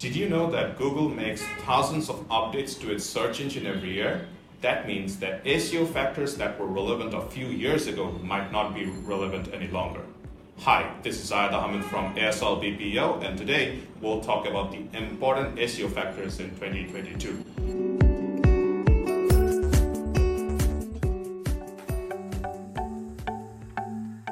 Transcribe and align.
Did 0.00 0.16
you 0.16 0.30
know 0.30 0.50
that 0.50 0.78
Google 0.78 1.10
makes 1.10 1.42
thousands 1.66 2.08
of 2.08 2.26
updates 2.30 2.80
to 2.80 2.90
its 2.90 3.04
search 3.04 3.38
engine 3.38 3.66
every 3.66 3.92
year? 3.92 4.26
That 4.62 4.86
means 4.86 5.18
that 5.18 5.44
SEO 5.44 5.92
factors 5.92 6.36
that 6.36 6.58
were 6.58 6.64
relevant 6.64 7.12
a 7.12 7.20
few 7.20 7.48
years 7.48 7.86
ago 7.86 8.10
might 8.22 8.50
not 8.50 8.74
be 8.74 8.86
relevant 9.04 9.52
any 9.52 9.68
longer. 9.68 10.00
Hi, 10.60 10.90
this 11.02 11.22
is 11.22 11.30
Ayad 11.30 11.52
Ahmed 11.52 11.84
from 11.84 12.14
ASL 12.14 12.62
BPO, 12.62 13.22
and 13.22 13.36
today 13.36 13.80
we'll 14.00 14.22
talk 14.22 14.46
about 14.46 14.72
the 14.72 14.78
important 14.96 15.56
SEO 15.56 15.92
factors 15.92 16.40
in 16.40 16.48
2022. 16.56 17.44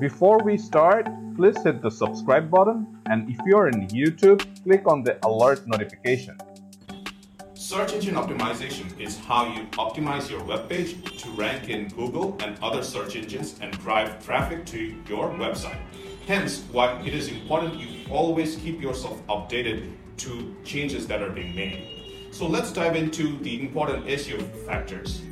Before 0.00 0.38
we 0.42 0.58
start, 0.58 1.06
please 1.36 1.62
hit 1.62 1.80
the 1.82 1.90
subscribe 1.90 2.50
button 2.50 2.84
and 3.06 3.30
if 3.30 3.38
you 3.46 3.56
are 3.56 3.68
in 3.68 3.86
YouTube, 3.86 4.44
click 4.62 4.86
on 4.86 5.02
the 5.02 5.18
alert 5.26 5.66
notification. 5.66 6.36
Search 7.54 7.92
engine 7.92 8.14
optimization 8.14 8.98
is 9.00 9.18
how 9.18 9.46
you 9.46 9.64
optimize 9.72 10.28
your 10.30 10.42
web 10.44 10.68
page 10.68 10.96
to 11.22 11.30
rank 11.30 11.68
in 11.68 11.88
Google 11.88 12.36
and 12.40 12.58
other 12.62 12.82
search 12.82 13.16
engines 13.16 13.58
and 13.60 13.72
drive 13.78 14.24
traffic 14.24 14.66
to 14.66 14.94
your 15.08 15.30
website. 15.30 15.78
Hence, 16.26 16.64
why 16.72 17.00
it 17.02 17.14
is 17.14 17.28
important 17.28 17.74
you 17.74 18.04
always 18.10 18.56
keep 18.56 18.80
yourself 18.80 19.24
updated 19.26 19.92
to 20.18 20.54
changes 20.64 21.06
that 21.06 21.22
are 21.22 21.30
being 21.30 21.54
made. 21.54 22.28
So 22.30 22.46
let's 22.46 22.72
dive 22.72 22.96
into 22.96 23.38
the 23.38 23.60
important 23.60 24.06
SEO 24.06 24.42
factors. 24.66 25.22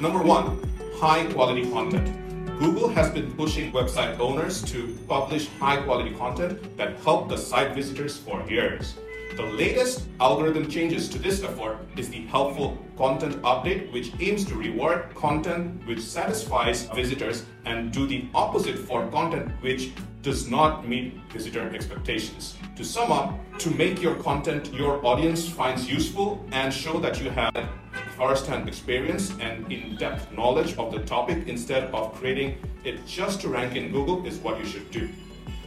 Number 0.00 0.22
one, 0.22 0.60
high 0.96 1.24
quality 1.32 1.70
content. 1.70 2.25
Google 2.58 2.88
has 2.88 3.10
been 3.10 3.32
pushing 3.32 3.70
website 3.70 4.18
owners 4.18 4.62
to 4.72 4.96
publish 5.06 5.48
high 5.60 5.76
quality 5.82 6.14
content 6.14 6.74
that 6.78 6.96
help 7.00 7.28
the 7.28 7.36
site 7.36 7.74
visitors 7.74 8.16
for 8.16 8.42
years. 8.48 8.94
The 9.36 9.42
latest 9.42 10.06
algorithm 10.20 10.66
changes 10.66 11.10
to 11.10 11.18
this 11.18 11.42
effort 11.42 11.80
is 11.98 12.08
the 12.08 12.22
helpful 12.22 12.78
content 12.96 13.42
update, 13.42 13.92
which 13.92 14.10
aims 14.20 14.46
to 14.46 14.54
reward 14.54 15.14
content 15.14 15.86
which 15.86 16.00
satisfies 16.00 16.84
visitors 16.94 17.44
and 17.66 17.92
do 17.92 18.06
the 18.06 18.24
opposite 18.34 18.78
for 18.78 19.06
content 19.08 19.52
which 19.60 19.92
does 20.22 20.48
not 20.48 20.88
meet 20.88 21.20
visitor 21.30 21.68
expectations. 21.74 22.56
To 22.76 22.84
sum 22.84 23.12
up, 23.12 23.38
to 23.58 23.70
make 23.72 24.00
your 24.00 24.14
content 24.14 24.72
your 24.72 25.04
audience 25.04 25.46
finds 25.46 25.86
useful 25.86 26.42
and 26.52 26.72
show 26.72 26.98
that 27.00 27.20
you 27.20 27.28
have 27.28 27.68
first-hand 28.16 28.68
experience 28.68 29.32
and 29.40 29.70
in-depth 29.70 30.32
knowledge 30.32 30.76
of 30.78 30.90
the 30.92 31.00
topic 31.00 31.46
instead 31.46 31.84
of 31.94 32.14
creating 32.14 32.56
it 32.84 33.06
just 33.06 33.40
to 33.42 33.48
rank 33.48 33.76
in 33.76 33.92
Google 33.92 34.24
is 34.26 34.38
what 34.38 34.58
you 34.58 34.66
should 34.66 34.90
do. 34.90 35.08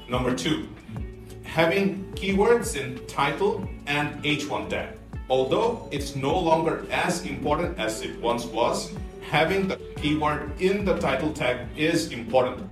Number 0.09 0.35
two, 0.35 0.67
having 1.43 2.11
keywords 2.13 2.75
in 2.75 3.05
title 3.05 3.67
and 3.85 4.23
H1 4.23 4.69
tag. 4.69 4.97
Although 5.29 5.87
it's 5.91 6.15
no 6.15 6.37
longer 6.37 6.85
as 6.89 7.25
important 7.25 7.77
as 7.77 8.01
it 8.01 8.19
once 8.19 8.45
was, 8.45 8.91
having 9.29 9.67
the 9.67 9.77
keyword 9.97 10.59
in 10.59 10.85
the 10.85 10.97
title 10.97 11.31
tag 11.31 11.67
is 11.77 12.11
important. 12.11 12.67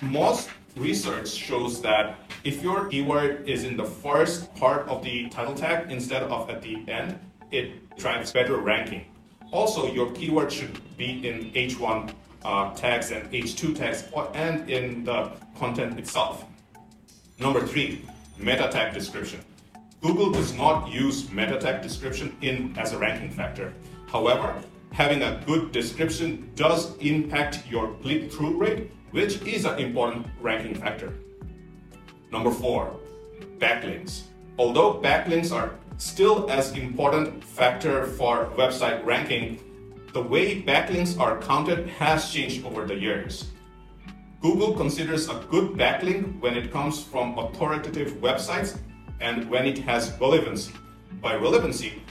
Most 0.00 0.50
research 0.76 1.28
shows 1.28 1.80
that 1.82 2.16
if 2.44 2.62
your 2.62 2.86
keyword 2.86 3.48
is 3.48 3.64
in 3.64 3.76
the 3.76 3.84
first 3.84 4.54
part 4.54 4.86
of 4.86 5.02
the 5.02 5.28
title 5.30 5.54
tag 5.54 5.90
instead 5.90 6.22
of 6.22 6.50
at 6.50 6.62
the 6.62 6.84
end, 6.86 7.18
it 7.50 7.96
drives 7.96 8.32
better 8.32 8.56
ranking. 8.56 9.06
Also, 9.52 9.92
your 9.92 10.10
keyword 10.12 10.52
should 10.52 10.80
be 10.96 11.26
in 11.26 11.50
H1 11.52 12.12
uh, 12.44 12.74
tags 12.74 13.10
and 13.10 13.30
H2 13.30 13.76
tags 13.76 14.04
and 14.34 14.68
in 14.68 15.04
the 15.04 15.30
content 15.56 15.98
itself. 15.98 16.44
Number 17.38 17.66
three, 17.66 18.04
meta 18.38 18.68
tag 18.68 18.94
description. 18.94 19.40
Google 20.00 20.30
does 20.30 20.52
not 20.54 20.90
use 20.90 21.30
meta 21.30 21.58
tag 21.58 21.82
description 21.82 22.36
in 22.42 22.76
as 22.76 22.92
a 22.92 22.98
ranking 22.98 23.30
factor. 23.30 23.72
However, 24.06 24.62
having 24.92 25.22
a 25.22 25.42
good 25.46 25.72
description 25.72 26.50
does 26.54 26.96
impact 26.98 27.66
your 27.68 27.94
click-through 28.02 28.58
rate, 28.58 28.90
which 29.12 29.40
is 29.42 29.64
an 29.64 29.78
important 29.78 30.26
ranking 30.40 30.74
factor. 30.74 31.14
Number 32.30 32.50
four, 32.50 32.96
backlinks. 33.58 34.24
Although 34.58 35.00
backlinks 35.00 35.52
are 35.52 35.78
still 35.98 36.50
as 36.50 36.72
important 36.72 37.42
factor 37.44 38.06
for 38.06 38.46
website 38.56 39.04
ranking, 39.04 39.58
the 40.12 40.22
way 40.22 40.62
backlinks 40.62 41.18
are 41.18 41.40
counted 41.40 41.88
has 41.88 42.30
changed 42.30 42.64
over 42.64 42.84
the 42.84 42.94
years. 42.94 43.50
Google 44.40 44.74
considers 44.74 45.28
a 45.28 45.42
good 45.50 45.70
backlink 45.70 46.40
when 46.40 46.56
it 46.56 46.70
comes 46.70 47.02
from 47.02 47.38
authoritative 47.38 48.12
websites 48.20 48.78
and 49.20 49.48
when 49.48 49.66
it 49.66 49.78
has 49.78 50.12
relevancy. 50.20 50.72
By 51.22 51.36
relevancy, 51.36 52.02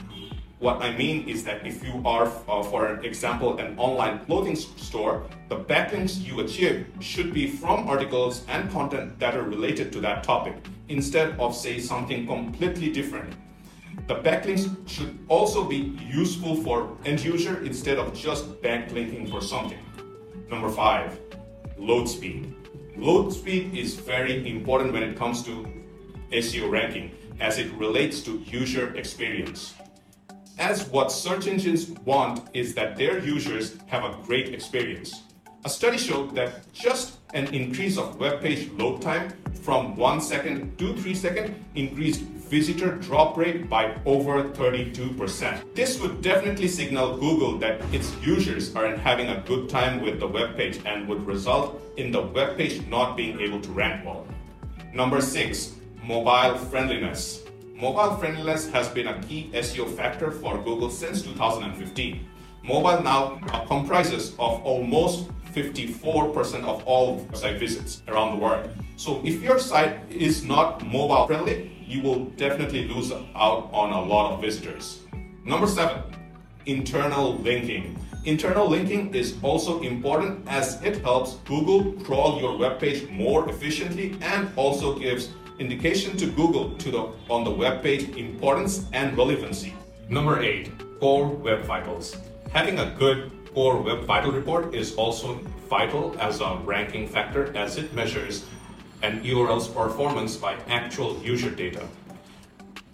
what 0.58 0.82
I 0.82 0.96
mean 0.96 1.28
is 1.28 1.44
that 1.44 1.66
if 1.66 1.84
you 1.84 2.02
are, 2.04 2.26
uh, 2.48 2.62
for 2.62 2.98
example, 3.00 3.58
an 3.58 3.78
online 3.78 4.24
clothing 4.24 4.56
store, 4.56 5.24
the 5.48 5.56
backlinks 5.56 6.24
you 6.24 6.40
achieve 6.40 6.86
should 7.00 7.34
be 7.34 7.46
from 7.46 7.86
articles 7.86 8.44
and 8.48 8.70
content 8.70 9.18
that 9.18 9.36
are 9.36 9.42
related 9.42 9.92
to 9.92 10.00
that 10.00 10.24
topic, 10.24 10.56
instead 10.88 11.38
of, 11.38 11.54
say, 11.54 11.78
something 11.78 12.26
completely 12.26 12.90
different. 12.90 13.34
The 14.06 14.16
backlinks 14.16 14.68
should 14.88 15.18
also 15.28 15.64
be 15.64 15.98
useful 16.10 16.56
for 16.56 16.96
end 17.04 17.24
user 17.24 17.64
instead 17.64 17.98
of 17.98 18.12
just 18.14 18.60
backlinking 18.62 19.30
for 19.30 19.40
something. 19.40 19.78
Number 20.50 20.68
five, 20.68 21.18
load 21.78 22.08
speed. 22.08 22.54
Load 22.96 23.32
speed 23.32 23.74
is 23.74 23.94
very 23.94 24.48
important 24.48 24.92
when 24.92 25.02
it 25.02 25.16
comes 25.16 25.42
to 25.44 25.66
SEO 26.30 26.70
ranking 26.70 27.10
as 27.40 27.58
it 27.58 27.72
relates 27.72 28.20
to 28.22 28.38
user 28.46 28.94
experience. 28.94 29.74
As 30.58 30.86
what 30.88 31.10
search 31.10 31.48
engines 31.48 31.90
want 32.04 32.48
is 32.54 32.74
that 32.74 32.96
their 32.96 33.18
users 33.18 33.76
have 33.86 34.04
a 34.04 34.16
great 34.24 34.54
experience. 34.54 35.22
A 35.64 35.68
study 35.68 35.98
showed 35.98 36.34
that 36.34 36.72
just 36.72 37.23
an 37.34 37.52
increase 37.52 37.98
of 37.98 38.18
web 38.18 38.40
page 38.40 38.70
load 38.78 39.02
time 39.02 39.32
from 39.62 39.96
1 39.96 40.20
second 40.20 40.78
to 40.78 40.94
3 40.96 41.14
seconds 41.14 41.50
increased 41.74 42.20
visitor 42.20 42.92
drop 42.96 43.36
rate 43.36 43.68
by 43.68 43.96
over 44.06 44.44
32%. 44.50 45.74
This 45.74 46.00
would 46.00 46.22
definitely 46.22 46.68
signal 46.68 47.16
Google 47.16 47.58
that 47.58 47.82
its 47.92 48.14
users 48.22 48.74
aren't 48.76 48.98
having 48.98 49.28
a 49.28 49.42
good 49.46 49.68
time 49.68 50.00
with 50.00 50.20
the 50.20 50.28
web 50.28 50.56
page 50.56 50.78
and 50.86 51.08
would 51.08 51.26
result 51.26 51.82
in 51.96 52.12
the 52.12 52.22
web 52.22 52.56
page 52.56 52.86
not 52.86 53.16
being 53.16 53.40
able 53.40 53.60
to 53.60 53.70
rank 53.70 54.04
well. 54.04 54.26
Number 54.92 55.20
6. 55.20 55.74
Mobile 56.04 56.56
friendliness. 56.56 57.42
Mobile 57.74 58.16
friendliness 58.16 58.70
has 58.70 58.88
been 58.88 59.08
a 59.08 59.20
key 59.22 59.50
SEO 59.54 59.88
factor 59.96 60.30
for 60.30 60.58
Google 60.58 60.90
since 60.90 61.22
2015. 61.22 62.28
Mobile 62.62 63.02
now 63.02 63.40
comprises 63.66 64.30
of 64.38 64.62
almost 64.62 65.28
54% 65.54 66.64
of 66.64 66.84
all 66.84 67.20
website 67.26 67.58
visits 67.58 68.02
around 68.08 68.36
the 68.36 68.44
world. 68.44 68.68
So 68.96 69.20
if 69.24 69.42
your 69.42 69.58
site 69.58 69.98
is 70.10 70.44
not 70.44 70.84
mobile 70.84 71.26
friendly, 71.26 71.70
you 71.86 72.02
will 72.02 72.24
definitely 72.36 72.88
lose 72.88 73.12
out 73.12 73.70
on 73.72 73.92
a 73.92 74.02
lot 74.02 74.32
of 74.32 74.40
visitors. 74.40 75.00
Number 75.44 75.66
seven, 75.66 76.02
internal 76.66 77.36
linking. 77.36 77.96
Internal 78.24 78.68
linking 78.68 79.14
is 79.14 79.36
also 79.42 79.82
important 79.82 80.48
as 80.48 80.82
it 80.82 81.02
helps 81.02 81.34
Google 81.44 81.92
crawl 82.04 82.40
your 82.40 82.56
web 82.56 82.80
page 82.80 83.08
more 83.10 83.48
efficiently 83.50 84.16
and 84.22 84.50
also 84.56 84.98
gives 84.98 85.28
indication 85.58 86.16
to 86.16 86.26
Google 86.26 86.74
to 86.78 86.90
the, 86.90 87.12
on 87.28 87.44
the 87.44 87.50
web 87.50 87.82
page 87.82 88.08
importance 88.16 88.86
and 88.92 89.16
relevancy. 89.16 89.74
Number 90.08 90.40
eight, 90.42 90.72
core 91.00 91.28
web 91.28 91.62
vitals. 91.64 92.16
Having 92.52 92.78
a 92.78 92.94
good 92.98 93.30
core 93.54 93.80
web 93.80 94.04
vital 94.04 94.32
report 94.32 94.74
is 94.74 94.94
also 94.96 95.34
vital 95.70 96.16
as 96.18 96.40
a 96.40 96.58
ranking 96.64 97.06
factor 97.06 97.56
as 97.56 97.78
it 97.78 97.94
measures 97.94 98.44
an 99.02 99.22
URL's 99.22 99.68
performance 99.68 100.36
by 100.36 100.56
actual 100.68 101.16
user 101.22 101.50
data. 101.50 101.86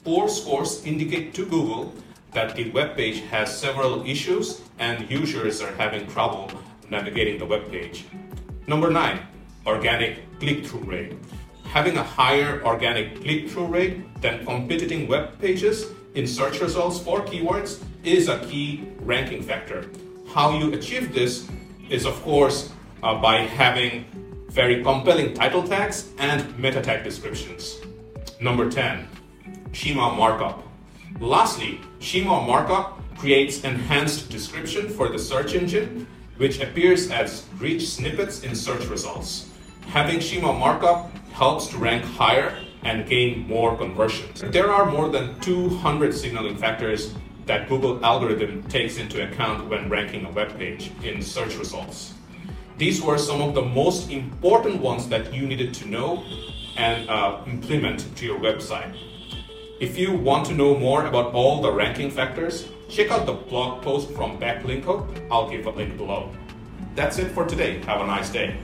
Poor 0.05 0.29
scores 0.29 0.85
indicate 0.85 1.33
to 1.35 1.47
Google 1.47 1.95
that 2.33 2.55
the 2.55 2.71
web 2.71 2.97
page 2.97 3.21
has 3.31 3.57
several 3.57 4.05
issues 4.07 4.61
and 4.79 5.11
users 5.11 5.63
are 5.63 5.73
having 5.77 6.07
trouble 6.09 6.51
navigating 6.91 7.39
the 7.39 7.47
web 7.47 7.71
page. 7.71 8.05
Number 8.67 8.91
nine, 8.91 9.21
organic 9.67 10.39
click-through 10.41 10.85
rate. 10.85 11.15
Having 11.65 11.97
a 11.97 12.03
higher 12.03 12.63
organic 12.65 13.23
click-through 13.23 13.67
rate 13.67 14.21
than 14.21 14.45
competing 14.45 15.09
web 15.09 15.39
pages 15.41 15.87
in 16.15 16.27
search 16.27 16.61
results 16.61 16.99
for 16.99 17.21
keywords 17.23 17.83
is 18.05 18.29
a 18.29 18.39
key 18.47 18.89
ranking 19.01 19.43
factor. 19.43 19.87
How 20.35 20.57
you 20.57 20.73
achieve 20.75 21.13
this 21.13 21.49
is 21.89 22.07
of 22.07 22.15
course 22.23 22.73
uh, 23.03 23.21
by 23.21 23.39
having 23.39 24.05
very 24.49 24.81
compelling 24.81 25.35
title 25.35 25.61
tags 25.65 26.13
and 26.19 26.57
meta 26.57 26.81
tag 26.81 27.03
descriptions. 27.03 27.79
Number 28.41 28.71
10, 28.71 29.09
schema 29.73 30.15
markup. 30.15 30.63
Lastly, 31.19 31.81
schema 31.99 32.41
markup 32.47 33.01
creates 33.19 33.65
enhanced 33.65 34.31
description 34.31 34.89
for 34.89 35.09
the 35.09 35.19
search 35.19 35.55
engine, 35.57 36.07
which 36.37 36.61
appears 36.61 37.11
as 37.11 37.45
rich 37.59 37.89
snippets 37.89 38.45
in 38.45 38.55
search 38.55 38.87
results. 38.87 39.51
Having 39.89 40.21
schema 40.21 40.53
markup 40.53 41.11
helps 41.33 41.67
to 41.69 41.77
rank 41.77 42.05
higher 42.05 42.57
and 42.85 43.05
gain 43.09 43.49
more 43.49 43.77
conversions. 43.77 44.43
There 44.43 44.71
are 44.71 44.87
more 44.87 45.09
than 45.09 45.41
200 45.41 46.15
signaling 46.15 46.57
factors 46.57 47.15
that 47.51 47.69
Google 47.69 47.99
algorithm 48.05 48.63
takes 48.69 48.97
into 48.97 49.25
account 49.25 49.69
when 49.69 49.89
ranking 49.89 50.25
a 50.25 50.31
web 50.31 50.57
page 50.57 50.93
in 51.03 51.21
search 51.21 51.57
results. 51.57 52.15
These 52.79 53.03
were 53.03 53.19
some 53.19 53.43
of 53.43 53.55
the 53.57 53.63
most 53.63 54.09
important 54.09 54.81
ones 54.81 55.09
that 55.09 55.35
you 55.35 55.49
needed 55.49 55.75
to 55.75 55.89
know 55.89 56.23
and 56.77 57.11
uh, 57.11 57.43
implement 57.49 58.07
to 58.19 58.25
your 58.25 58.39
website. 58.39 58.95
If 59.81 59.99
you 59.99 60.13
want 60.13 60.47
to 60.47 60.55
know 60.55 60.79
more 60.79 61.07
about 61.07 61.35
all 61.35 61.61
the 61.61 61.73
ranking 61.73 62.13
factors, 62.13 62.69
check 62.89 63.11
out 63.11 63.27
the 63.27 63.33
blog 63.33 63.83
post 63.83 64.13
from 64.13 64.39
Backlinko. 64.39 64.95
I'll 65.29 65.51
give 65.51 65.67
a 65.67 65.71
link 65.71 65.97
below. 65.97 66.31
That's 66.95 67.19
it 67.19 67.33
for 67.33 67.45
today. 67.47 67.83
Have 67.83 68.01
a 68.01 68.07
nice 68.07 68.31
day. 68.31 68.59